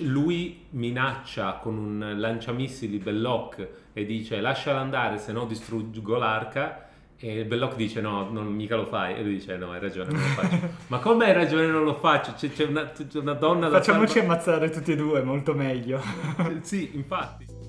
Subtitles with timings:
[0.00, 6.88] lui minaccia con un lanciamissili Belloc e dice lasciala andare se no distruggo l'arca.
[7.24, 9.16] E Belloc dice no, non mica lo fai.
[9.16, 10.68] E lui dice no hai ragione non lo faccio.
[10.88, 12.32] Ma come hai ragione non lo faccio?
[12.34, 16.00] C'è, c'è una, c'è una donna da Facciamoci ammazzare tutti e due, molto meglio.
[16.62, 17.61] sì infatti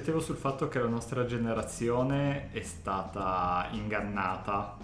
[0.00, 4.78] Riflettevo sul fatto che la nostra generazione è stata ingannata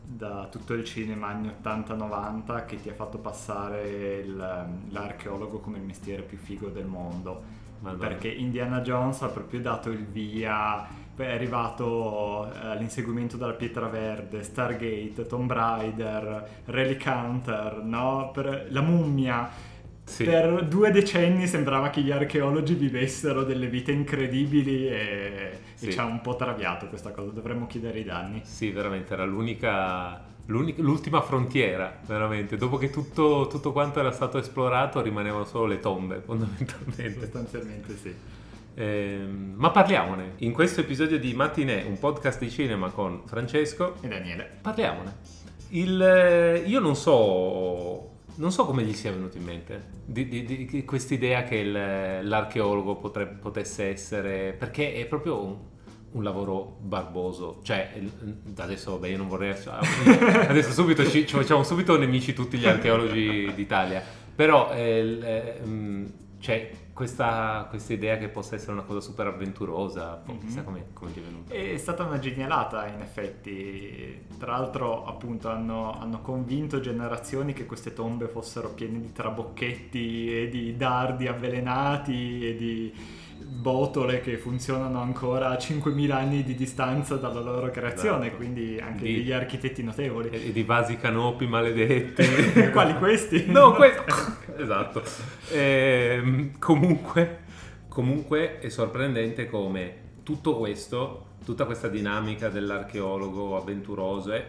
[0.00, 5.82] da tutto il cinema anni 80-90 che ti ha fatto passare il- l'archeologo come il
[5.82, 7.42] mestiere più figo del mondo.
[7.80, 8.06] Madonna.
[8.06, 14.44] Perché Indiana Jones ha proprio dato il via, è arrivato eh, all'inseguimento della pietra verde,
[14.44, 18.32] Stargate, Tomb Raider, Relic Hunter, no?
[18.68, 19.50] La mummia.
[20.10, 20.24] Sì.
[20.24, 25.86] Per due decenni sembrava che gli archeologi vivessero delle vite incredibili e, Sì.
[25.86, 28.40] e ci ha un po' traviato questa cosa, dovremmo chiedere i danni.
[28.44, 32.56] Sì, veramente era l'unica, l'unica- l'ultima frontiera, veramente.
[32.56, 37.20] Dopo che tutto, tutto quanto era stato esplorato rimanevano solo le tombe, fondamentalmente.
[37.20, 38.12] Sostanzialmente sì.
[38.74, 40.32] Ehm, ma parliamone.
[40.38, 44.58] In questo episodio di Matinè, un podcast di cinema con Francesco, E Daniele.
[44.60, 45.38] parliamone.
[45.70, 50.66] Il, eh, io non so, non so come gli sia venuto in mente di, di,
[50.66, 55.56] di quest'idea che il- l'archeologo potrebbe, potesse essere, perché è proprio un,
[56.12, 57.60] un lavoro barboso.
[57.62, 57.92] Cioè,
[58.56, 59.54] adesso, vabbè, io non vorrei...
[60.48, 64.02] Adesso subito ci, ci facciamo subito nemici tutti gli archeologi d'Italia.
[64.34, 66.06] Però, eh, eh, mm,
[66.40, 66.70] c'è
[67.00, 70.22] questa, questa idea che possa essere una cosa super avventurosa.
[70.26, 70.38] Mhm.
[70.40, 71.54] Chissà come, come ti è venuta.
[71.54, 77.94] È stata una genialata in effetti, tra l'altro appunto hanno, hanno convinto generazioni che queste
[77.94, 82.94] tombe fossero piene di trabocchetti e di dardi avvelenati e di
[83.50, 88.36] botole che funzionano ancora a 5.000 anni di distanza dalla loro creazione, Esatto.
[88.36, 90.30] quindi anche Di- degli architetti notevoli.
[90.30, 92.22] E, e di vasi canopi maledetti.
[92.70, 93.46] Quali questi?
[93.50, 94.04] No, questo.
[94.56, 95.02] esatto.
[95.52, 97.40] Ehm, comunque,
[97.88, 104.44] comunque è sorprendente come tutto questo, tutta questa dinamica dell'archeologo avventuroso eh,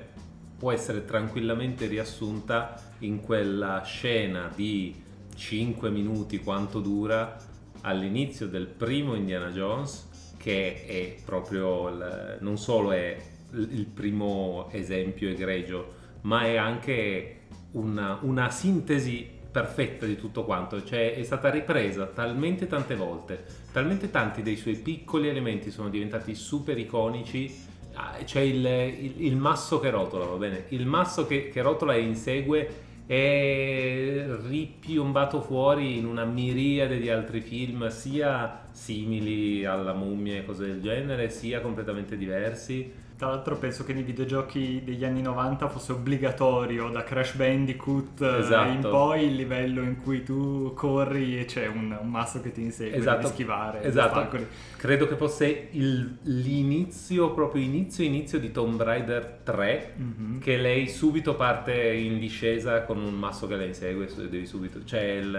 [0.58, 4.94] può essere tranquillamente riassunta in quella scena di
[5.34, 7.36] 5 minuti quanto dura
[7.82, 13.18] all'inizio del primo Indiana Jones che è proprio il- non solo è
[13.54, 17.40] il primo esempio egregio ma è anche
[17.72, 23.44] una, una sintesi perfetta di tutto quanto, cioè è stata ripresa talmente tante volte,
[23.74, 29.36] talmente tanti dei suoi piccoli elementi sono diventati super iconici, Ah, c'è il, il- il
[29.36, 30.64] masso che rotola, va bene?
[30.70, 32.70] Il masso che, che rotola e insegue
[33.12, 40.68] è ripiombato fuori in una miriade di altri film, sia simili alla mummia e cose
[40.68, 42.90] del genere, sia completamente diversi.
[43.22, 48.40] Tra l'altro penso che nei videogiochi degli anni 90 fosse obbligatorio da Crash Bandicoot eh,
[48.40, 48.70] Esatto.
[48.72, 52.64] in poi il livello in cui tu corri e c'è un, un masso che ti
[52.64, 53.18] insegue, Esatto.
[53.22, 54.38] devi schivare Esatto.
[54.76, 60.40] Credo che fosse il- l'inizio, proprio inizio inizio di Tomb Raider 3, Mhm.
[60.40, 65.00] che lei subito parte in discesa con un masso che la insegue, devi subito, cioè
[65.00, 65.36] il...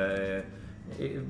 [0.99, 1.21] eh,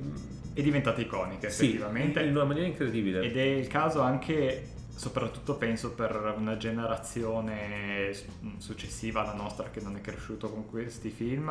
[0.55, 3.23] È diventata iconica sì, effettivamente in una maniera incredibile.
[3.23, 4.65] ed è il caso anche
[4.95, 8.25] soprattutto penso per una generazione s-
[8.59, 11.51] successiva alla nostra che non è cresciuto con questi film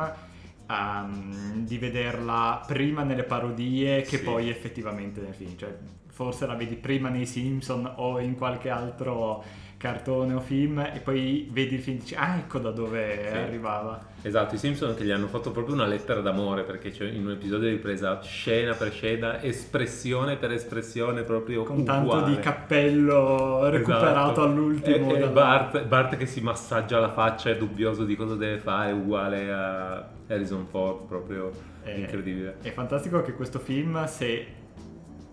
[0.68, 4.22] ehm, di vederla prima nelle parodie che Sì.
[4.22, 5.76] poi effettivamente nel film cioè
[6.12, 9.42] forse la vedi prima nei Simpson o in qualche altro
[9.78, 13.36] cartone o film e poi vedi il film e dici ah ecco da dove Sì.
[13.36, 17.24] arrivava Esatto, i Simpson che gli hanno fatto proprio una lettera d'amore perché c'è in
[17.26, 22.36] un episodio è ripresa scena per scena, espressione per espressione proprio con tanto uguale.
[22.36, 24.42] di cappello recuperato Esatto.
[24.42, 28.58] all'ultimo E, e Bart, Bart che si massaggia la faccia è dubbioso di cosa deve
[28.58, 31.50] fare, uguale a Harrison Ford, proprio
[31.84, 32.58] Eh, incredibile.
[32.62, 34.46] È fantastico che questo film, se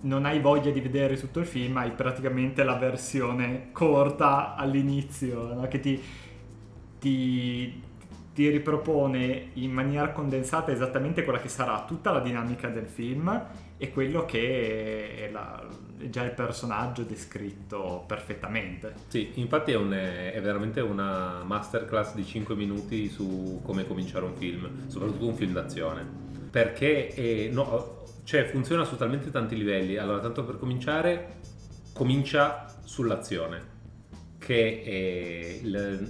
[0.01, 5.67] non hai voglia di vedere tutto il film, hai praticamente la versione corta all'inizio, no?
[5.67, 6.01] che ti,
[6.99, 7.81] ti-
[8.33, 13.45] ti ripropone in maniera condensata esattamente quella che sarà tutta la dinamica del film
[13.77, 15.65] e quello che è, la-
[15.97, 18.93] è già il personaggio descritto perfettamente.
[19.07, 24.35] Sì, infatti è, un- è veramente una masterclass di 5 minuti su come cominciare un
[24.35, 26.05] film, soprattutto un film d'azione.
[26.49, 27.97] Perché è- no,
[28.29, 29.97] cioè, funziona su talmente tanti livelli.
[29.97, 31.37] Allora, tanto per cominciare,
[31.93, 33.59] comincia sull'azione,
[34.37, 34.83] che
[35.63, 35.67] è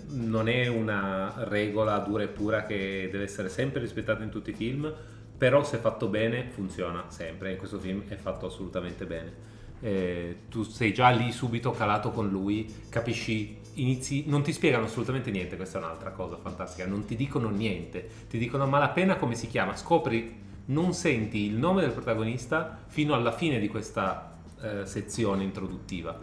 [0.09, 4.53] non è una regola dura e pura che deve essere sempre rispettata in tutti i
[4.53, 4.93] film,
[5.37, 7.53] però se fatto bene funziona sempre.
[7.53, 9.33] In questo film è fatto assolutamente bene.
[9.79, 15.31] eh, tu sei già lì subito calato con lui, capisci inizi, non ti spiegano assolutamente
[15.31, 19.35] niente, questa è un'altra cosa fantastica, non ti dicono niente, ti dicono a malapena come
[19.35, 24.85] si chiama, scopri, non senti il nome del protagonista fino alla fine di questa eh,
[24.85, 26.17] sezione introduttiva,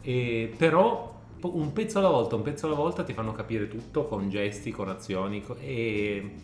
[0.00, 4.28] e, però un pezzo alla volta, un pezzo alla volta ti fanno capire tutto con
[4.28, 6.34] gesti, con azioni e,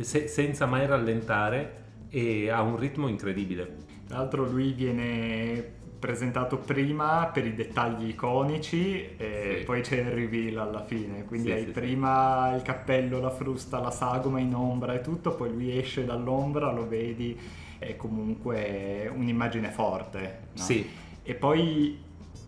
[0.00, 3.88] se, senza mai rallentare e ha un ritmo incredibile.
[4.06, 9.64] Tra l'altro lui viene presentato prima per i dettagli iconici e sì.
[9.64, 13.78] poi c'è il reveal alla fine, quindi sì, hai sì, prima il cappello, la frusta,
[13.78, 17.38] la sagoma in ombra e tutto, poi lui esce dall'ombra, lo vedi,
[17.78, 20.38] è comunque un'immagine forte.
[20.54, 20.62] No?
[20.62, 20.88] Sì.
[21.22, 22.00] E poi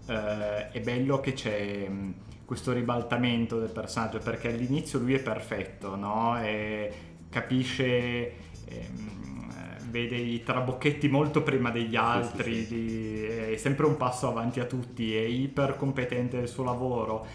[0.06, 2.14] eh, è bello che c'è mh,
[2.46, 6.42] questo ribaltamento del personaggio perché all'inizio lui è perfetto, no?
[6.42, 6.92] E
[7.28, 8.32] capisce...
[8.64, 9.31] Ehm,
[9.92, 13.22] vede i trabocchetti molto prima degli altri, sì, sì, di,
[13.52, 17.26] è sempre un passo avanti a tutti, è iper competente nel suo lavoro,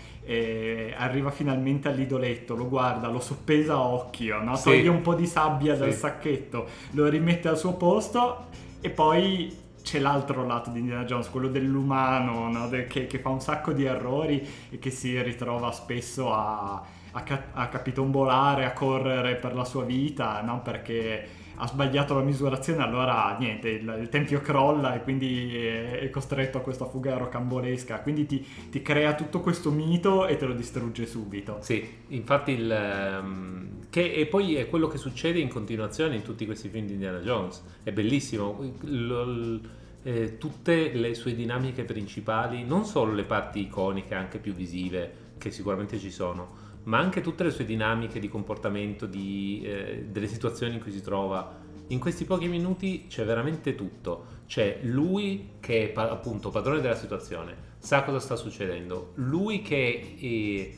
[0.97, 4.59] arriva finalmente all'idoletto, lo guarda, lo soppesa a occhio, no?
[4.59, 8.47] toglie un po' di sabbia dal sacchetto, lo rimette al suo posto
[8.81, 12.67] e poi c'è l'altro lato di Indiana Jones, quello dell'umano, no?
[12.67, 17.23] De, che, che, fa un sacco di errori e che si ritrova spesso a, a,
[17.53, 20.61] a capitombolare, a correre per la sua vita, no?
[20.61, 26.09] perché ha sbagliato la misurazione, allora niente, il, il tempio crolla e quindi è, è,
[26.09, 28.01] costretto a questa fuga rocambolesca.
[28.01, 31.57] Quindi ti, ti, crea tutto questo mito e te lo distrugge subito.
[31.61, 33.19] Sì, infatti il...
[33.21, 36.93] Um, che, e poi è quello che succede in continuazione in tutti questi film di
[36.93, 37.63] Indiana Jones.
[37.81, 38.59] È bellissimo.
[38.81, 39.69] L, l,
[40.03, 45.49] eh, tutte le sue dinamiche principali, non solo le parti iconiche, anche più visive, che
[45.49, 50.75] sicuramente ci sono, ma anche tutte le sue dinamiche di comportamento, di, eh, delle situazioni
[50.75, 51.65] in cui si trova.
[51.87, 54.35] In questi pochi minuti c'è veramente tutto.
[54.47, 60.75] C'è lui che è appunto padrone della situazione, sa cosa sta succedendo, lui che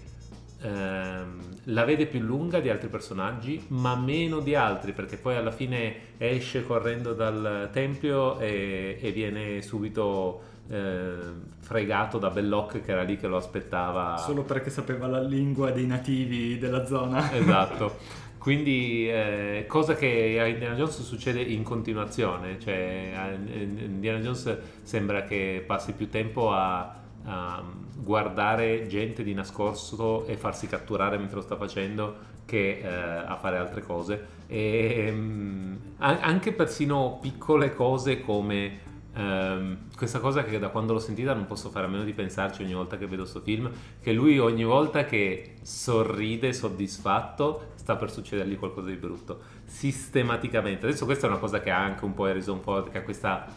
[0.61, 5.35] è, ehm, la vede più lunga di altri personaggi, ma meno di altri, perché poi
[5.35, 11.17] alla fine esce correndo dal tempio e, e viene subito eh,
[11.59, 14.17] fregato da Belloc che era lì che lo aspettava.
[14.17, 17.29] Solo perché sapeva la lingua dei nativi della zona.
[17.33, 18.27] Esatto.
[18.37, 25.23] Quindi, eh, cosa che a Indiana Jones succede in continuazione, cioè a Indiana Jones sembra
[25.23, 26.95] che passi più tempo a,
[27.25, 27.63] a
[27.97, 33.57] guardare gente di nascosto e farsi catturare mentre lo sta facendo che eh, a fare
[33.57, 34.25] altre cose.
[34.47, 41.33] E, um, anche persino piccole cose come Um, questa cosa che da quando l'ho sentita
[41.33, 43.69] non posso fare a meno di pensarci ogni volta che vedo questo film,
[44.01, 50.85] che lui ogni volta che sorride soddisfatto sta per succedergli qualcosa di brutto, sistematicamente.
[50.85, 53.47] Adesso questa è una cosa che ha anche un po' Harrison Ford, che ha questa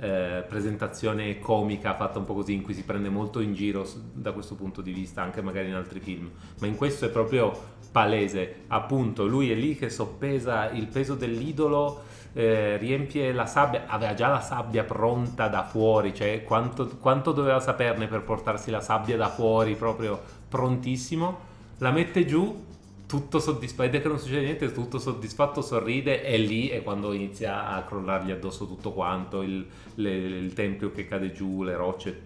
[0.00, 4.32] eh, presentazione comica fatta un po' così, in cui si prende molto in giro da
[4.32, 7.52] questo punto di vista, anche magari in altri film, ma in questo è proprio
[7.92, 12.02] palese, appunto, lui è lì che soppesa il peso dell'idolo
[12.34, 17.60] eh, riempie la sabbia, aveva già la sabbia pronta da fuori, cioè quanto, quanto doveva
[17.60, 22.70] saperne per portarsi la sabbia da fuori, proprio prontissimo, la mette giù,
[23.06, 27.68] tutto soddisfatto, vede che non succede niente, tutto soddisfatto, sorride e lì è quando inizia
[27.68, 32.22] a crollargli addosso tutto quanto, il, le, il tempio che cade giù, le rocce,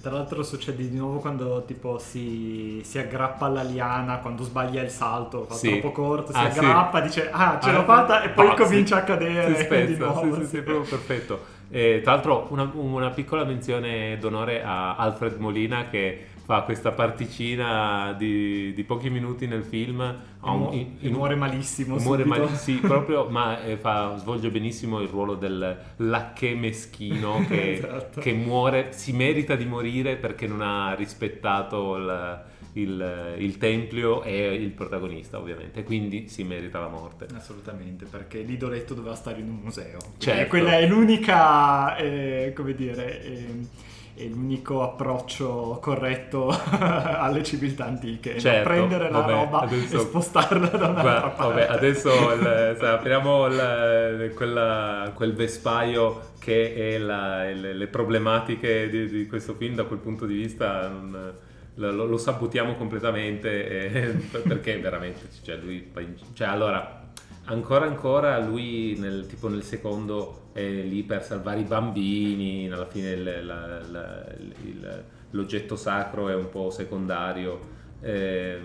[0.00, 4.90] tra l'altro succede di nuovo quando tipo si, si, aggrappa alla liana, quando sbaglia il
[4.90, 5.70] salto, fa sì.
[5.78, 7.06] troppo corto, si ah, aggrappa, sì.
[7.06, 9.02] dice ah ce l'ho ah, fatta e poi comincia sì.
[9.02, 9.56] a cadere.
[9.56, 11.58] Si spezza, di nuovo, sì, sì, sì, proprio perfetto.
[11.70, 18.12] E, tra l'altro una, una, piccola menzione d'onore a Alfred Molina che fa questa particina
[18.18, 20.00] di, di pochi minuti nel film.
[20.40, 21.94] Un, in, in, muore malissimo.
[21.98, 27.74] Muore malissimo, sì, proprio, ma eh, fa, svolge benissimo il ruolo del lacché meschino che,
[27.74, 28.20] esatto.
[28.20, 34.52] che, muore, si merita di morire perché non ha rispettato il, il, il, tempio e
[34.52, 39.60] il protagonista ovviamente quindi si merita la morte assolutamente perché l'idoletto doveva stare in un
[39.62, 40.40] museo certo.
[40.40, 43.88] Eh, quella è l'unica eh, come dire eh,
[44.20, 46.48] è l'unico approccio corretto
[46.78, 51.52] alle civiltà antiche, certo, prendere vabbè, la roba adesso, e spostarla da un'altra guarda, parte.
[51.52, 58.90] Vabbè, adesso il, se apriamo il, quella, quel vespaio che è la, le, le, problematiche
[58.90, 61.34] di, di, questo film da quel punto di vista non,
[61.74, 65.90] lo, lo, sabutiamo completamente eh, perché veramente cioè lui
[66.34, 67.08] cioè allora
[67.44, 73.46] ancora ancora lui nel, tipo nel secondo lì per salvare i bambini, alla fine il,
[73.46, 74.24] la, la,
[74.62, 77.60] il, l'oggetto sacro è un po' secondario,
[78.00, 78.58] eh,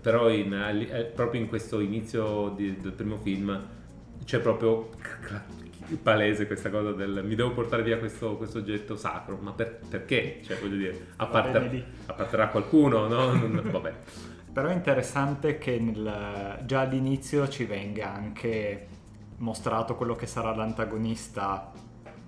[0.00, 3.60] però in, eh, proprio in questo inizio di, del primo film
[4.24, 4.90] c'è proprio
[6.02, 10.40] palese questa cosa del mi devo portare via questo, questo oggetto sacro, ma per, perché?
[10.42, 13.62] Cioè, voglio dire, apparter- apparterrà a qualcuno, no?
[13.70, 13.92] Vabbè.
[14.52, 18.86] Però è interessante che nel, già all'inizio ci venga anche
[19.38, 21.72] mostrato quello che sarà l'antagonista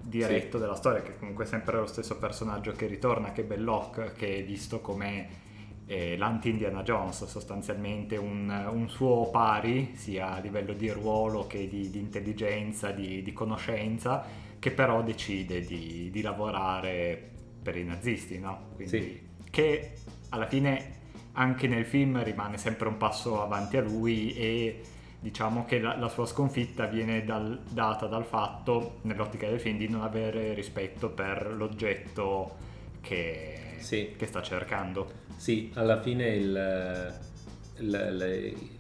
[0.01, 0.63] diretto sì.
[0.63, 4.39] della storia, che comunque è sempre lo stesso personaggio che ritorna, che è Belloc, che
[4.39, 5.45] è visto come
[5.87, 11.91] eh, l'anti-Indiana Jones, sostanzialmente un, un, suo pari, sia a livello di ruolo che di,
[11.91, 14.25] di intelligenza, di, di, conoscenza,
[14.59, 17.31] che però decide di, di, lavorare
[17.63, 18.71] per i nazisti, no?
[18.75, 19.21] Quindi, sì.
[19.51, 19.93] Che
[20.31, 20.95] alla fine
[21.33, 24.81] anche nel film rimane sempre un passo avanti a lui e
[25.27, 29.89] diciamo che la, la sua sconfitta viene dal, data dal fatto, nell'ottica del film, di
[29.89, 32.55] non avere rispetto per l'oggetto
[33.01, 34.15] che, sì.
[34.17, 35.25] che sta cercando.
[35.35, 38.27] Sì, alla fine il, la, la,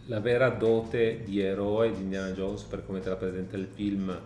[0.07, 4.17] la, vera dote di eroe di Indiana Jones, per come te la presenta il film,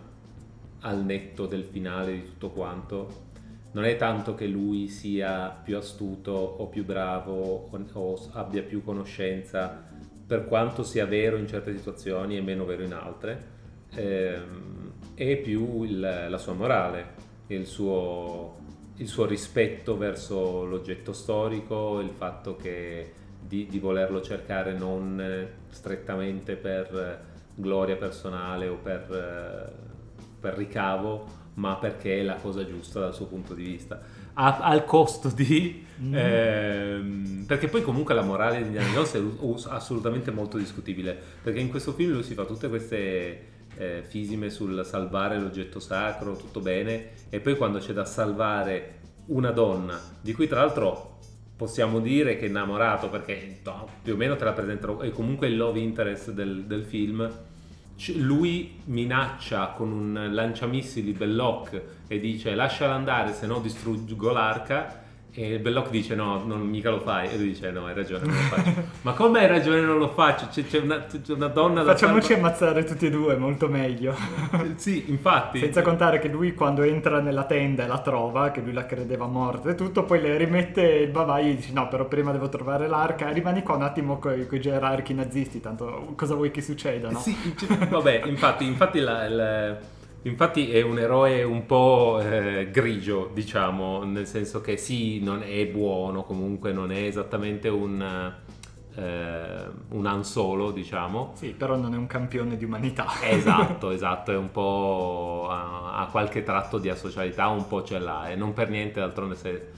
[0.81, 3.29] al netto del finale di tutto quanto,
[3.71, 8.83] non è tanto che lui sia più astuto o più bravo o, o abbia più
[8.83, 9.89] conoscenza,
[10.31, 13.43] per quanto sia vero in certe situazioni e meno vero in altre,
[13.95, 17.05] ehm, è più il, la sua morale,
[17.47, 18.59] il suo
[18.95, 23.11] il suo rispetto verso l'oggetto storico, il fatto che
[23.41, 29.73] di, di volerlo cercare non strettamente per gloria personale o per,
[30.39, 33.99] per, ricavo, ma perché è la cosa giusta dal suo punto di vista.
[34.33, 35.85] A, al costo di...
[36.01, 36.13] Mm.
[36.15, 41.69] Ehm, perché poi comunque la morale di Indiana Jones è assolutamente molto discutibile, perché in
[41.69, 47.09] questo film lui si fa tutte queste eh, fisime sul salvare l'oggetto sacro, tutto bene,
[47.29, 51.19] e poi quando c'è da salvare una donna, di cui tra l'altro
[51.55, 55.47] possiamo dire che è innamorato perché no, più o meno te la presentano, è comunque
[55.47, 57.29] il love interest del, del film,
[58.15, 65.00] lui minaccia con un lanciamissili Belloc e dice lasciala andare se no distruggo l'arca
[65.33, 67.29] e Belloc dice no, non mica lo fai.
[67.29, 68.83] E lui dice no, hai ragione, non lo faccio.
[69.01, 70.47] Ma come hai ragione, non lo faccio?
[70.49, 72.47] C'è, c'è, una, c'è una, donna da Facciamoci salva...
[72.47, 74.13] ammazzare tutti e due, molto meglio.
[74.75, 75.59] sì, infatti.
[75.59, 79.25] Senza contare che lui quando entra nella tenda e la trova, che lui la credeva
[79.25, 82.87] morta e tutto, poi le rimette il bavaglio e dice no, però prima devo trovare
[82.87, 83.29] l'arca.
[83.29, 87.19] Rimani qua un attimo con i gerarchi nazisti, tanto cosa vuoi che succeda, no?
[87.19, 87.35] Sì,
[87.89, 89.77] vabbè, infatti, infatti la, la
[90.23, 95.65] Infatti è un eroe un po' eh, grigio, diciamo, nel senso che sì, non è
[95.65, 98.33] buono, comunque non è esattamente un,
[98.95, 101.31] eh, un Han Solo, diciamo.
[101.35, 103.07] Sì, però non è un campione di umanità.
[103.23, 105.47] Esatto, esatto, è un po'...
[105.49, 109.35] ha, ha qualche tratto di asocialità, un po' ce l'ha e non per niente d'altronde
[109.35, 109.69] se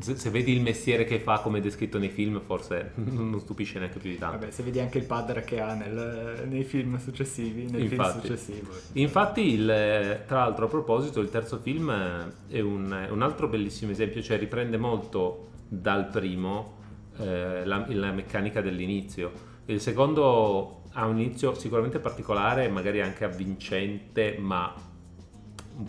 [0.00, 3.98] se, se, vedi il mestiere che fa come descritto nei film, forse non stupisce neanche
[3.98, 4.38] più di tanto.
[4.38, 8.36] Vabbè, se vedi anche il padre che ha nel, nei film successivi, nel infatti, film
[8.36, 8.72] successivo.
[8.92, 11.90] Infatti, il, tra l'altro, a proposito, il terzo film
[12.48, 16.82] è un, un altro bellissimo esempio, cioè riprende molto dal primo
[17.18, 19.52] eh, la, la meccanica dell'inizio.
[19.66, 24.72] Il secondo ha un inizio sicuramente particolare, magari anche avvincente, ma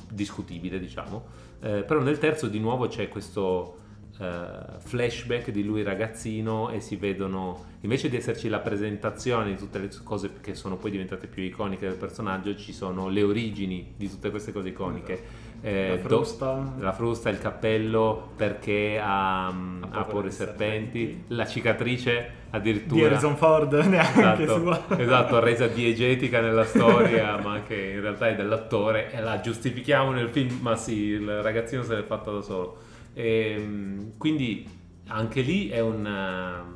[0.09, 3.77] discutibile, diciamo eh, però nel terzo di nuovo c'è questo
[4.19, 9.79] uh, flashback di lui ragazzino e si vedono, invece di esserci la presentazione di tutte
[9.79, 14.09] le cose che sono poi diventate più iconiche del personaggio, ci sono le origini di
[14.09, 15.13] tutte queste cose iconiche.
[15.13, 15.43] Esatto.
[15.61, 16.53] Eh, la, frusta.
[16.53, 23.01] Do, la frusta, il cappello perché ha, ha paura i serpenti, serpenti, la cicatrice addirittura.
[23.01, 24.85] Di Harrison Ford neanche esatto, sua.
[24.97, 30.29] esatto, resa diegetica nella storia ma che in realtà è dell'attore e la giustifichiamo nel
[30.29, 32.77] film ma sì, il ragazzino se l'è fatto da solo.
[33.13, 34.67] E, ehm, quindi
[35.07, 36.73] anche lì è un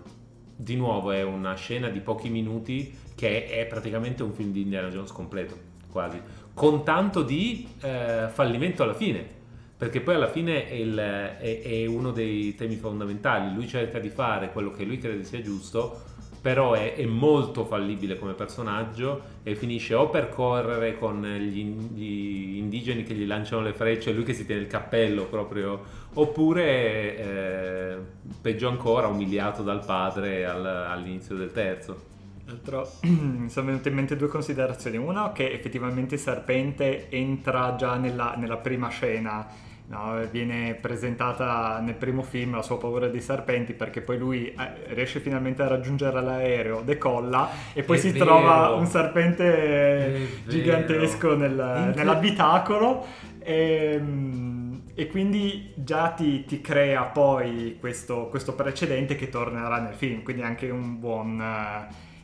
[0.55, 4.89] di nuovo è una scena di pochi minuti che è praticamente un film di Indiana
[4.89, 5.57] Jones completo
[5.89, 6.21] quasi.
[6.53, 9.38] Con tanto di eh, fallimento alla fine,
[9.79, 14.09] perché poi alla fine è, il, è, è, uno dei temi fondamentali, lui cerca di
[14.09, 16.01] fare quello che lui crede sia giusto,
[16.41, 22.57] però è, è molto fallibile come personaggio e finisce o per correre con gli, gli,
[22.57, 25.81] indigeni che gli lanciano le frecce, lui che si tiene il cappello proprio,
[26.13, 27.97] oppure eh,
[28.41, 32.07] peggio ancora umiliato dal padre al, all'inizio del terzo.
[32.49, 34.97] Altro, mi sono venute in mente due considerazioni.
[34.97, 40.27] Una, che effettivamente il serpente entra già nella, nella prima scena, no?
[40.31, 45.19] viene presentata nel primo film la sua paura dei serpenti perché poi lui eh, riesce
[45.19, 48.25] finalmente a raggiungere l'aereo, decolla e poi È si vero.
[48.25, 53.05] trova un serpente gigantesco nel, nell'abitacolo.
[53.39, 59.93] E, ehm, e quindi già ti, ti crea poi questo, questo, precedente che tornerà nel
[59.93, 61.41] film, quindi anche un buon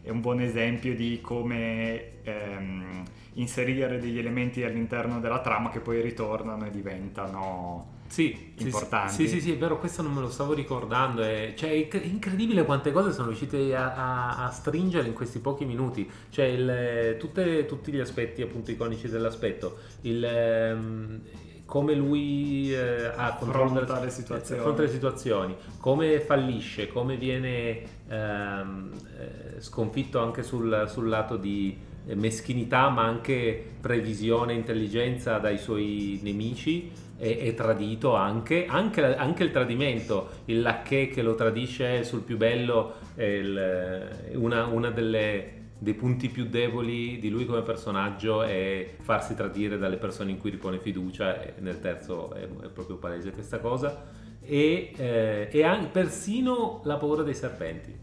[0.06, 3.04] è un buon esempio di come ehm,
[3.36, 9.14] inserire degli elementi all'interno della trama che poi ritornano e diventano sì, importanti.
[9.14, 11.22] Sì, sì, sì, è vero, questo non me lo stavo ricordando.
[11.22, 15.66] È, cioè, è incredibile quante cose sono riuscite a, a, a stringere in questi pochi
[15.66, 16.10] minuti.
[16.30, 19.78] Cioè, il, tutte, tutti gli aspetti appunto iconici dell'aspetto.
[20.02, 21.22] Il, ehm,
[21.66, 24.62] come lui eh, affronta le situazioni.
[24.62, 31.94] affronta le situazioni, come fallisce, come viene ehm, eh, sconfitto anche sul, sul lato di
[32.14, 39.44] meschinità, ma anche previsione e intelligenza dai suoi nemici è, è tradito anche, anche, anche,
[39.44, 45.64] il tradimento, il lacché che lo tradisce sul più bello è il, una, una delle
[45.78, 50.50] dei punti più deboli di lui come personaggio è farsi tradire dalle persone in cui
[50.50, 54.14] ripone fiducia e nel terzo è, è proprio palese questa cosa.
[54.42, 57.94] E, eh, e persino la paura dei serpenti.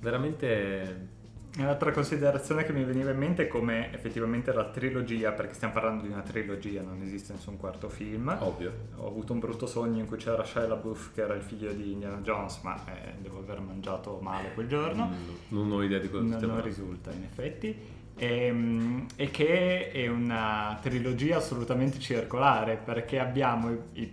[0.00, 1.18] Veramente
[1.56, 6.02] Un'altra considerazione che mi veniva in mente è come effettivamente la trilogia, perché stiamo parlando
[6.02, 8.34] di una trilogia, non esiste nessun quarto film.
[8.38, 8.72] Ovvio.
[8.98, 11.92] Ho avuto un brutto sogno in cui c'era Shia LaBeouf che era il figlio di
[11.92, 15.08] Indiana Jones, ma eh, devo aver mangiato male quel giorno.
[15.08, 17.76] Mm, non ho idea di cosa Non, non risulta in effetti.
[18.16, 24.12] E, ehm, e, che è una trilogia assolutamente circolare perché abbiamo i, i,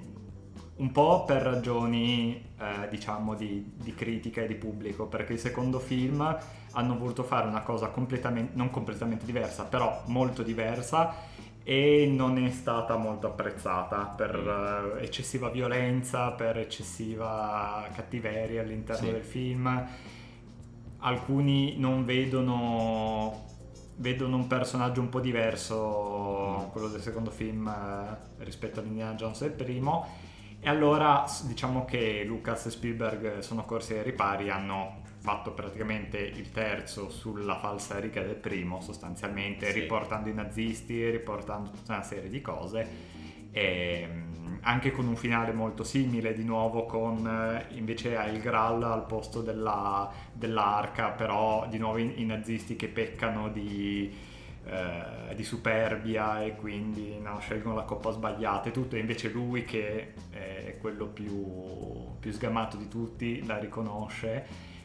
[0.78, 5.80] un po' per ragioni eh, diciamo di, di critica e di pubblico perché il secondo
[5.80, 6.38] film
[6.78, 11.14] hanno voluto fare una cosa completamente, non completamente diversa, però molto diversa
[11.64, 19.12] e non è stata molto apprezzata per uh, eccessiva violenza, per eccessiva cattiveria all'interno sì.
[19.12, 19.88] del film.
[21.00, 23.46] Alcuni non vedono
[24.00, 26.72] vedono un personaggio un po' diverso, mm.
[26.72, 30.06] quello del secondo film eh, rispetto all'Indiana Jones del primo.
[30.60, 36.52] E allora diciamo che Lucas e Spielberg sono corsi ai ripari, hanno fatto praticamente il
[36.52, 39.82] terzo sulla falsa riga del primo sostanzialmente, sì.
[39.82, 42.88] riportando i nazisti, riportando tutta una serie di cose
[43.52, 44.08] e
[44.62, 49.42] anche con un finale molto simile di nuovo con eh, invece il Graal al posto
[49.42, 54.10] della, dell'arca però di nuovo i, i nazisti che peccano di,
[54.64, 59.66] eh, di superbia e quindi no, scelgono la coppa sbagliata e tutto e invece lui
[59.66, 64.76] che è quello più, più sgamato di tutti la riconosce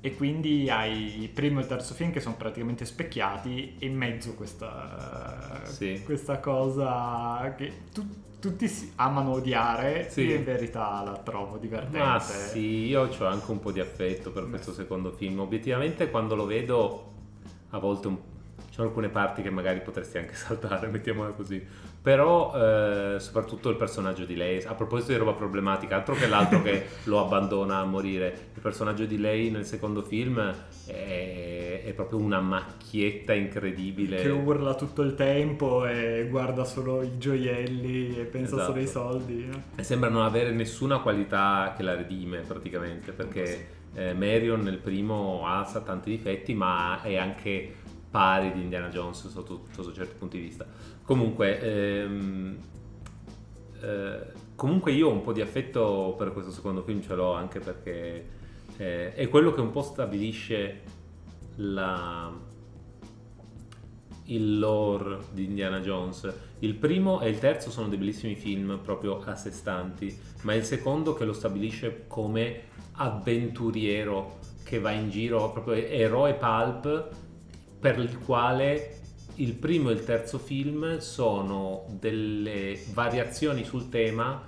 [0.00, 3.96] e quindi hai il primo e il terzo film che sono praticamente specchiati e in
[3.96, 6.02] mezzo questa, sì.
[6.04, 8.06] questa cosa che tu,
[8.38, 10.22] tutti amano odiare sì.
[10.22, 14.30] io in verità la trovo divertente ma sì io ho anche un po' di affetto
[14.30, 17.12] per questo secondo film obiettivamente quando lo vedo
[17.70, 18.16] a volte un
[18.78, 21.60] sono alcune parti che magari potresti anche saltare, mettiamola così.
[22.00, 26.62] Però eh, soprattutto il personaggio di lei, a proposito di roba problematica, altro che l'altro
[26.62, 30.38] che lo abbandona a morire, il personaggio di lei nel secondo film
[30.86, 34.22] è, è proprio una macchietta incredibile.
[34.22, 38.70] Che urla tutto il tempo e guarda solo i gioielli e pensa esatto.
[38.70, 39.50] solo ai soldi.
[39.74, 43.76] E sembra non avere nessuna qualità che la redime praticamente, perché...
[43.94, 47.77] Eh, Marion nel primo ha tanti difetti, ma è anche
[48.10, 50.66] pari di Indiana Jones sotto, sotto certi punti di vista.
[51.02, 52.56] Comunque, ehm,
[53.80, 54.20] eh,
[54.54, 58.28] comunque io un po' di affetto per questo secondo film, ce l'ho anche perché
[58.76, 60.80] eh, è quello che un po' stabilisce
[61.56, 62.32] la,
[64.24, 66.32] il lore di Indiana Jones.
[66.60, 70.56] Il primo e il terzo sono dei bellissimi film proprio a sé stanti, ma è
[70.56, 77.26] il secondo che lo stabilisce come avventuriero che va in giro, proprio eroe pulp
[77.78, 78.96] per il quale
[79.36, 84.42] il primo e il terzo film sono delle variazioni sul tema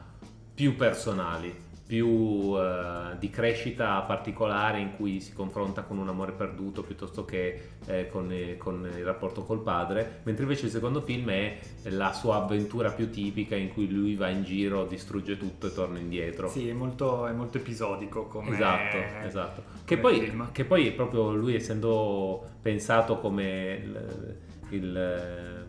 [0.54, 6.84] più personali più eh, di crescita particolare in cui si confronta con un amore perduto
[6.84, 11.30] piuttosto che eh, con, eh, con, il rapporto col padre, mentre invece il secondo film
[11.30, 15.74] è la sua avventura più tipica in cui lui va in giro, distrugge tutto e
[15.74, 16.46] torna indietro.
[16.48, 19.62] Sì, è molto, è molto episodico come Esatto, esatto.
[19.84, 24.36] Che, poi, che, poi, proprio lui essendo pensato come il,
[24.68, 25.66] il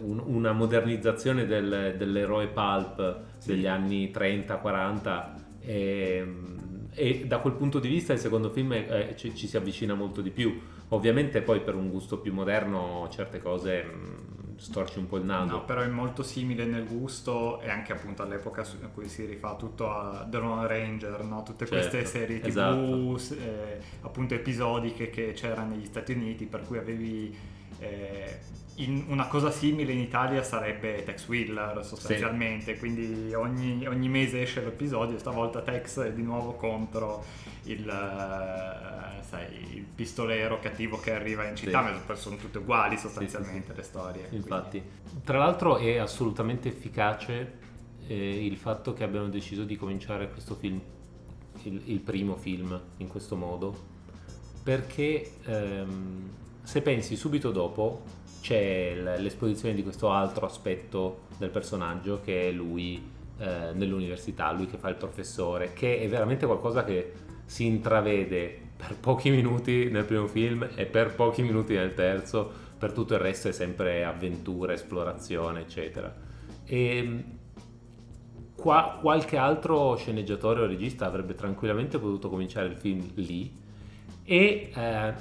[0.00, 6.26] un, una modernizzazione del, dell'eroe pulp degli anni 30-40 e,
[6.90, 10.20] e, da quel punto di vista il secondo film eh, ci, ci, si avvicina molto
[10.20, 10.60] di più.
[10.90, 15.24] Ovviamente poi per un gusto più moderno certe cose mh, mm, storci un po' il
[15.24, 15.52] naso.
[15.56, 19.54] No, però è molto simile nel gusto e anche appunto all'epoca a cui si rifà
[19.56, 21.42] tutto a The Lone Ranger, no?
[21.42, 23.34] tutte certo, queste serie tv esatto.
[23.34, 27.36] eh, appunto episodiche che c'erano negli Stati Uniti per cui avevi
[27.78, 28.38] eh,
[28.78, 32.78] in una cosa simile in Italia sarebbe Tex Wheeler sostanzialmente, sì.
[32.78, 37.24] quindi ogni, ogni, mese esce l'episodio, stavolta Tex è di nuovo contro
[37.64, 42.00] il, uh, sai, il pistolero cattivo che arriva in città, sì.
[42.06, 44.26] ma sono tutte uguali sostanzialmente sì, le storie.
[44.30, 45.24] Infatti, quindi.
[45.24, 47.58] tra l'altro è assolutamente efficace
[48.06, 50.80] eh, il fatto che abbiano deciso di cominciare questo film,
[51.62, 53.96] il, il primo film, in questo modo,
[54.62, 56.30] perché ehm,
[56.62, 63.16] se pensi subito dopo c'è l'esposizione di questo altro aspetto del personaggio che è lui
[63.38, 67.12] eh, nell'università, lui che fa il professore, che è veramente qualcosa che
[67.44, 72.92] si intravede per pochi minuti nel primo film e per pochi minuti nel terzo, per
[72.92, 76.14] tutto il resto è sempre avventura, esplorazione, eccetera.
[76.64, 77.24] E
[78.54, 83.52] qua, qualche altro sceneggiatore o regista avrebbe tranquillamente potuto cominciare il film lì
[84.24, 85.14] e eh,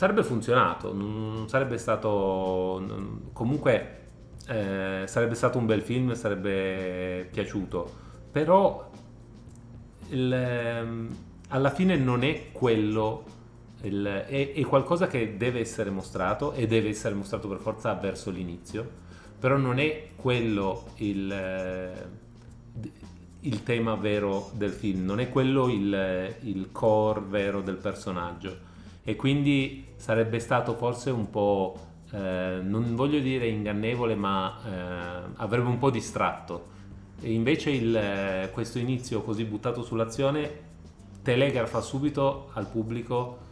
[0.00, 2.82] sarebbe funzionato, non sarebbe stato
[3.34, 3.98] comunque
[4.48, 7.92] eh, sarebbe stato un bel film, sarebbe piaciuto,
[8.32, 8.90] però
[10.08, 11.16] il, ehm,
[11.48, 13.24] alla fine non è quello,
[13.82, 18.30] il, è, è, qualcosa che deve essere mostrato e deve essere mostrato per forza verso
[18.30, 18.88] l'inizio,
[19.38, 22.06] però non è quello il, eh,
[23.40, 28.69] il tema vero del film, non è quello il, il core vero del personaggio
[29.02, 31.78] e quindi sarebbe stato forse un po',
[32.12, 36.78] eh, non voglio dire ingannevole, ma eh, avrebbe un po' distratto.
[37.20, 40.68] E invece il, eh, questo inizio così buttato sull'azione
[41.22, 43.48] telegrafa subito al pubblico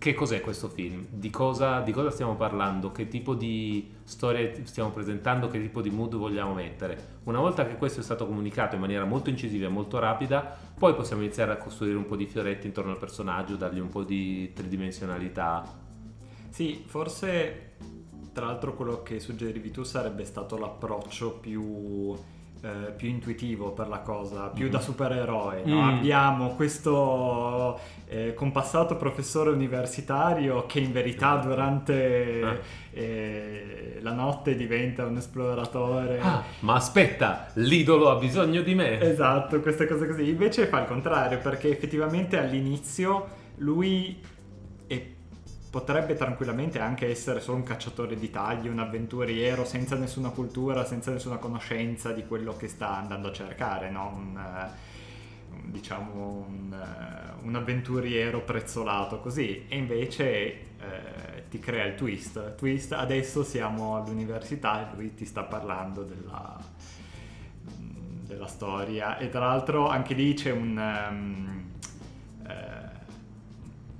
[0.00, 4.92] che cos'è questo film, di cosa, di cosa, stiamo parlando, che tipo di storia stiamo
[4.92, 7.18] presentando, che tipo di mood vogliamo mettere.
[7.24, 10.94] Una volta che questo è stato comunicato in maniera molto incisiva e molto rapida, poi
[10.94, 14.50] possiamo iniziare a costruire un po' di fioretti intorno al personaggio, dargli un po' di
[14.54, 15.70] tridimensionalità.
[16.48, 17.72] Sì, forse
[18.32, 22.16] tra l'altro quello che suggerivi tu sarebbe stato l'approccio più
[22.62, 24.70] eh, più intuitivo per la cosa, più mm.
[24.70, 25.62] da supereroe.
[25.64, 25.82] No?
[25.82, 25.88] Mm.
[25.88, 32.58] Abbiamo questo eh, compassato professore universitario che in verità durante ah.
[32.90, 36.20] eh, la notte diventa un esploratore.
[36.20, 39.00] Ah, ma aspetta, l'idolo ha bisogno di me.
[39.00, 40.28] Esatto, queste cose così.
[40.28, 44.18] Invece fa il contrario perché effettivamente all'inizio lui
[45.70, 51.12] potrebbe tranquillamente anche essere solo un cacciatore di tagli, un avventuriero senza nessuna cultura, senza
[51.12, 54.12] nessuna conoscenza di quello che sta andando a cercare, no?
[54.16, 54.68] un,
[55.52, 56.86] un, diciamo un,
[57.42, 59.66] un, avventuriero prezzolato così.
[59.68, 62.56] E invece eh, ti crea il twist.
[62.56, 66.58] Twist, adesso siamo all'università e lui ti sta parlando della,
[68.26, 69.18] della storia.
[69.18, 71.06] E tra l'altro anche lì c'è un...
[71.10, 71.59] Um, eh,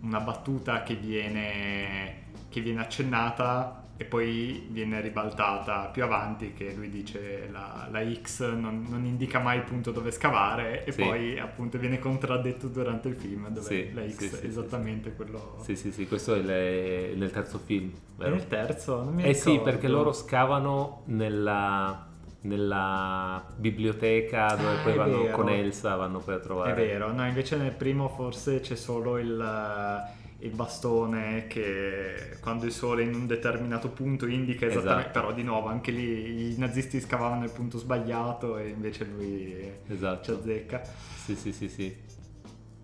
[0.02, 6.88] una battuta che viene, che viene accennata e poi viene ribaltata più avanti che lui
[6.88, 11.02] dice la, la X non, non, indica mai il punto dove scavare e sì.
[11.02, 15.58] poi appunto viene contraddetto durante il film dove sì, la X sì, è esattamente quello...
[15.62, 17.92] Sì, sì, sì, questo è le, nel terzo film.
[18.16, 18.30] Vero?
[18.30, 19.04] È nel terzo?
[19.04, 19.50] Non mi eh ricordo.
[19.50, 22.09] sì, perché loro scavano nella
[22.42, 25.36] nella biblioteca dove ah, poi vanno vero.
[25.36, 26.72] con Elsa vanno poi a trovare.
[26.72, 30.04] È vero, no, invece nel primo forse c'è solo il,
[30.38, 35.20] il bastone che quando il sole in un determinato punto indica esattamente, esatto.
[35.20, 40.24] però di nuovo anche lì i nazisti scavavano il punto sbagliato e invece lui esatto.
[40.24, 40.82] ci azzecca.
[41.24, 42.08] Sì, sì, sì, sì.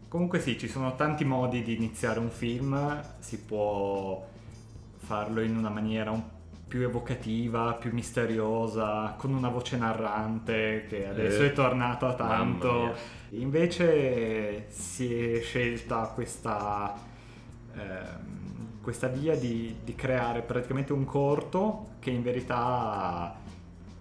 [0.08, 4.24] Comunque sì, ci sono tanti modi di iniziare un film, si può
[4.98, 6.35] farlo in una maniera un po'
[6.68, 12.94] più evocativa, più misteriosa, con una voce narrante che adesso eh, è tornata tanto.
[13.30, 16.92] Invece si è scelta questa,
[17.72, 17.80] eh,
[18.80, 23.36] questa via di, di, creare praticamente un corto che in verità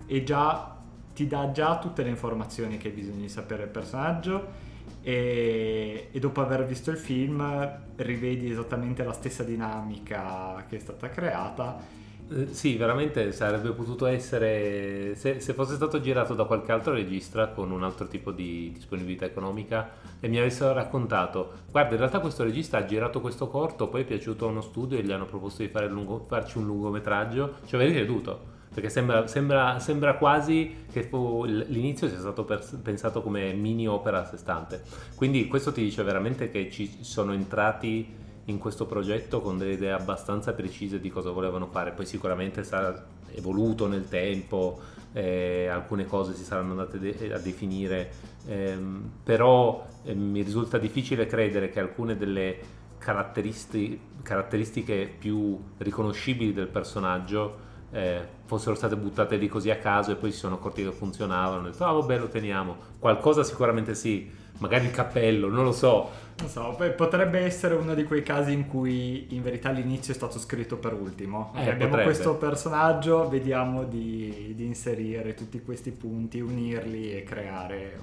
[0.08, 0.76] è già,
[1.14, 4.64] ti dà già tutte le informazioni che hai bisogno di sapere del personaggio.
[5.02, 11.10] E, e dopo aver visto il film rivedi esattamente la stessa dinamica che è stata
[11.10, 16.94] creata eh, sì, veramente sarebbe potuto essere, se, se, fosse stato girato da qualche altro
[16.94, 22.20] regista con un altro tipo di disponibilità economica e mi avessero raccontato, guarda in realtà
[22.20, 25.26] questo regista ha girato questo corto, poi è piaciuto a uno studio e gli hanno
[25.26, 31.04] proposto di lungo, farci un lungometraggio, ci avrei creduto, perché sembra, sembra, sembra quasi che
[31.04, 34.82] fu, l'inizio sia stato per, pensato come mini opera a sé stante.
[35.16, 39.92] Quindi questo ti dice veramente che ci sono entrati in questo progetto con delle idee
[39.92, 44.80] abbastanza precise di cosa volevano fare, poi sicuramente sarà evoluto nel tempo,
[45.14, 48.12] eh, alcune cose si saranno andate de- a definire,
[48.48, 52.58] ehm, però eh, mi risulta difficile credere che alcune delle
[52.98, 60.16] caratteristi- caratteristiche più riconoscibili del personaggio eh, fossero state buttate lì così a caso e
[60.16, 61.60] poi si sono accorti che funzionavano.
[61.60, 62.76] Hanno detto, ah vabbè lo teniamo.
[63.00, 66.24] Qualcosa sicuramente sì, magari il cappello, non lo so.
[66.38, 70.38] Non so, potrebbe essere uno di quei casi in cui in verità l'inizio è stato
[70.38, 71.54] scritto per ultimo.
[71.56, 72.04] Eh, abbiamo potrebbe.
[72.04, 77.98] questo personaggio, vediamo di, di inserire tutti questi punti, unirli e creare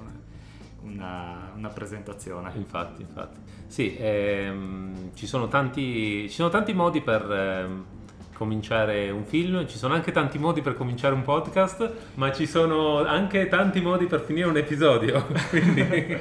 [0.82, 2.50] una, una presentazione.
[2.54, 3.38] Infatti, infatti.
[3.66, 7.84] Sì, ehm, ci, sono tanti, ci sono tanti modi per ehm,
[8.34, 13.04] cominciare un film, ci sono anche tanti modi per cominciare un podcast, ma ci sono
[13.04, 15.26] anche tanti modi per finire un episodio.
[15.50, 16.18] Quindi,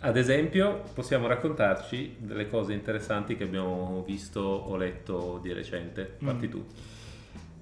[0.00, 6.16] ad esempio, possiamo raccontarci delle cose interessanti che abbiamo visto o letto di recente.
[6.22, 6.50] Parti Mm.
[6.50, 6.64] tu.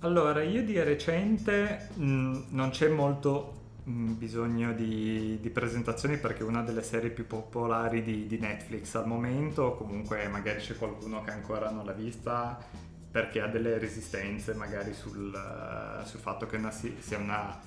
[0.00, 6.44] Allora, io di recente mh, non c'è molto mh, bisogno di, di presentazioni perché è
[6.46, 11.30] una delle serie più popolari di, di Netflix al momento, comunque magari c'è qualcuno che
[11.30, 12.58] ancora non l'ha vista
[13.10, 17.58] perché ha delle resistenze magari sul, eh, sul fatto che una si- sia una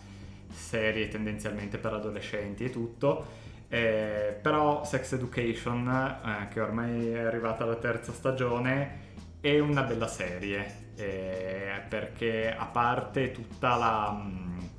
[0.49, 3.41] serie tendenzialmente per adolescenti e tutto.
[3.67, 5.87] Eh, però Sex Education,
[6.23, 12.65] eh, che ormai è arrivata alla terza stagione, è una bella serie eh, perché a
[12.65, 14.69] parte tutta la mh,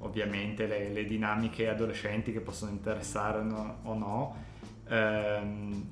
[0.00, 4.36] ovviamente le, le dinamiche adolescenti che possono interessare no, o no,
[4.88, 5.90] ehm,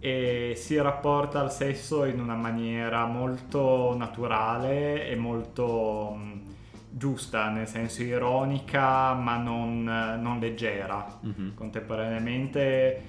[0.00, 6.42] e si rapporta al sesso in una maniera molto naturale e molto mh,
[6.90, 11.54] giusta, nel senso ironica ma non, non leggera Mhm.
[11.54, 13.02] contemporaneamente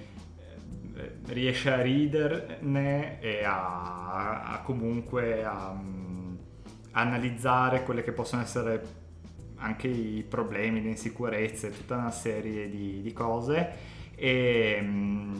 [0.95, 6.35] eh, riesce a riderne e a, a comunque a, mm,
[6.91, 8.99] analizzare quelle che possono essere
[9.57, 13.69] anche i problemi, le insicurezze, tutta una serie di, di cose
[14.15, 15.35] e, mm,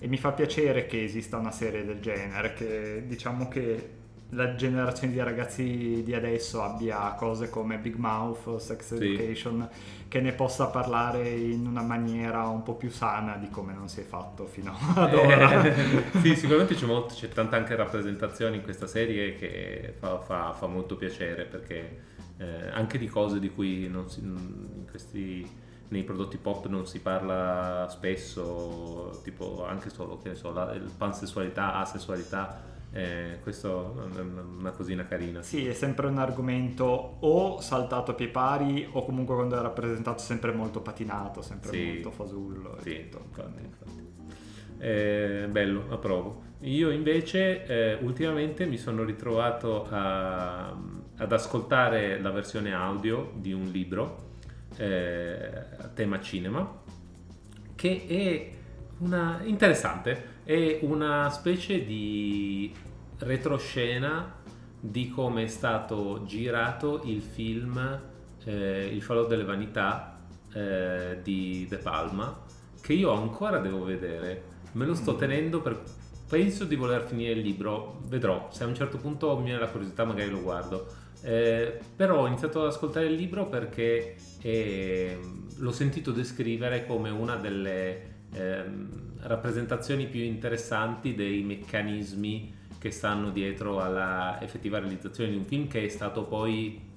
[0.00, 3.98] e mi fa piacere che esista una serie del genere, che diciamo che
[4.32, 9.04] la generazione di ragazzi di adesso abbia cose come Big Mouth o Sex Sì.
[9.04, 9.68] Education
[10.06, 14.00] che ne possa parlare in una maniera un po' più sana di come non si
[14.00, 15.64] è fatto fino ad ora.
[15.64, 20.52] Eh, sì, sicuramente c'è, molto, c'è tanta anche rappresentazione in questa serie che fa, fa-
[20.52, 21.98] fa molto piacere perché
[22.38, 25.44] eh, anche di cose di cui non si- in questi,
[25.90, 31.74] nei prodotti pop non si parla spesso, tipo anche solo che ne so, la, pansessualità,
[31.74, 35.42] asessualità, eh, questo è una- cosina carina.
[35.42, 36.84] Sì, è sempre un argomento
[37.20, 41.84] o saltato a pie pari o comunque quando è rappresentato sempre molto patinato, sempre Sì.
[41.86, 42.76] molto fasullo.
[42.82, 44.08] Sì, infatti, infatti.
[44.78, 46.42] Eh, bello, approvo.
[46.60, 50.68] Io invece eh, ultimamente mi sono ritrovato a-
[51.16, 54.28] ad ascoltare la versione audio di un libro
[54.76, 56.78] eh, a tema cinema
[57.74, 58.50] che è
[58.98, 62.72] una interessante, è una specie di
[63.18, 64.36] retroscena
[64.78, 68.00] di come è stato girato il film
[68.44, 70.18] eh, Il falò delle vanità
[70.52, 72.44] eh, di De Palma
[72.80, 74.42] che io ancora devo vedere.
[74.72, 75.18] Me lo sto Mm.
[75.18, 75.82] tenendo per
[76.28, 78.48] penso di voler finire il libro vedrò.
[78.50, 80.86] Se a un certo punto mi viene la curiosità magari lo guardo.
[81.22, 85.18] Eh, però ho iniziato ad ascoltare il libro perché eh,
[85.56, 93.80] l'ho sentito descrivere come una delle ehm, rappresentazioni più interessanti dei meccanismi che stanno dietro
[93.80, 96.88] alla effettiva realizzazione di un film che è stato poi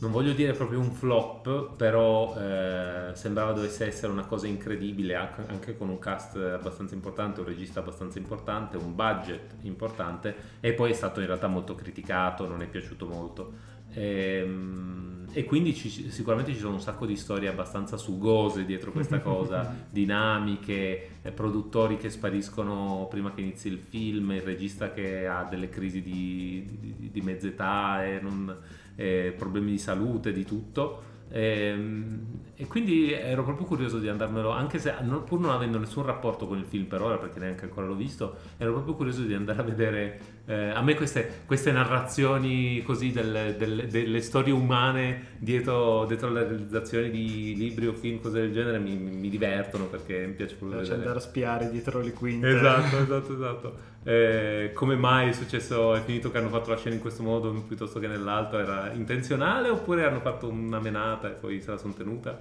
[0.00, 5.76] non voglio dire proprio un flop, però eh, sembrava dovesse essere una cosa incredibile, anche
[5.76, 10.94] con un cast abbastanza importante, un regista abbastanza importante, un budget importante, e poi è
[10.94, 13.52] stato in realtà molto criticato, non è piaciuto molto.
[13.94, 19.20] Ehm, E, quindi ci- sicuramente ci sono un sacco di storie abbastanza sugose dietro questa
[19.20, 25.44] cosa, dinamiche, eh, produttori che spariscono prima che inizi il film, il regista che ha
[25.44, 26.64] delle crisi di,
[26.96, 28.56] di, di mezza età e non-
[28.96, 31.02] eh, problemi di salute, di tutto.
[31.30, 36.04] Ehm, E, quindi ero proprio curioso di andarmelo, anche se non- pur non avendo nessun
[36.04, 39.34] rapporto con il film per ora, perché neanche ancora l'ho visto, ero proprio curioso di
[39.34, 40.20] andare a vedere.
[40.48, 46.44] Eh, a me queste, queste narrazioni così delle, delle- delle storie umane dietro, dietro le
[46.48, 50.78] realizzazioni di libri o film, cose del genere, mi, mi divertono perché mi piace proprio
[50.78, 51.08] Piace vedere.
[51.10, 52.48] andare a spiare dietro le quinte.
[52.48, 53.76] Esatto, esatto, esatto.
[54.04, 57.52] Eh, come mai è successo, è finito che hanno fatto la scena in questo modo
[57.66, 58.58] piuttosto che nell'altro?
[58.58, 62.38] Era intenzionale oppure hanno fatto una menata e poi se la sono tenuta?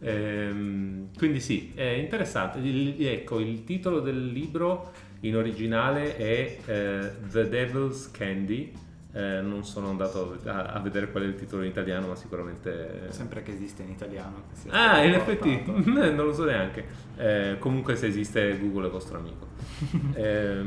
[0.00, 2.58] Ehm, quindi sì, è interessante.
[2.58, 8.86] Il- ecco, il titolo del libro in originale è eh, The Devil's Candy, eh,
[9.18, 13.06] Eh, non sono andato a, a, vedere qual è il titolo in italiano, ma sicuramente.
[13.08, 14.44] Sempre che esiste in italiano.
[14.68, 16.84] Ah, in effetti, non lo so neanche.
[17.16, 19.48] Eh, comunque, se esiste, Google è vostro amico.
[20.14, 20.62] eh,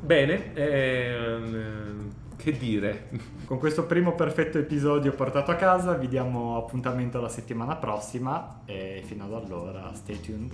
[0.00, 3.10] bene, ehm, che dire?
[3.44, 8.62] Con questo primo perfetto episodio portato a casa, vi diamo appuntamento la settimana prossima.
[8.64, 10.52] E fino ad allora, stay tuned.